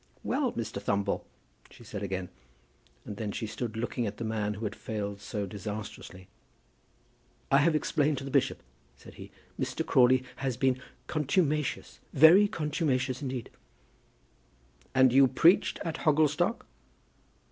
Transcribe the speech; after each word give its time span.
"Well, 0.23 0.51
Mr. 0.53 0.81
Thumble?" 0.81 1.27
she 1.69 1.83
said 1.83 2.01
again; 2.01 2.29
and 3.05 3.17
then 3.17 3.31
she 3.31 3.45
stood 3.45 3.77
looking 3.77 4.07
at 4.07 4.17
the 4.17 4.23
man 4.23 4.55
who 4.55 4.63
had 4.65 4.75
failed 4.75 5.21
so 5.21 5.45
disastrously. 5.45 6.27
"I 7.51 7.59
have 7.59 7.75
explained 7.75 8.17
to 8.17 8.23
the 8.23 8.31
bishop," 8.31 8.63
said 8.97 9.13
he. 9.13 9.29
"Mr. 9.59 9.85
Crawley 9.85 10.23
has 10.37 10.57
been 10.57 10.81
contumacious, 11.05 11.99
very 12.13 12.47
contumacious 12.47 13.21
indeed." 13.21 13.51
"But 14.91 15.11
you 15.11 15.27
preached 15.27 15.77
at 15.85 15.97
Hogglestock?" 15.97 16.65